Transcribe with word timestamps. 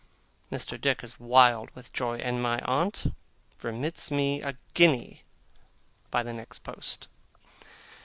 Mr. 0.51 0.81
Dick 0.81 1.03
is 1.03 1.19
wild 1.19 1.69
with 1.75 1.93
joy, 1.93 2.17
and 2.17 2.41
my 2.41 2.57
aunt 2.61 3.13
remits 3.61 4.09
me 4.09 4.41
a 4.41 4.57
guinea 4.73 5.21
by 6.09 6.23
the 6.23 6.33
next 6.33 6.63
post. 6.63 7.07